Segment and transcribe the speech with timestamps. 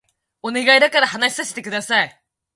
[0.41, 2.21] お願いだから話させて下さい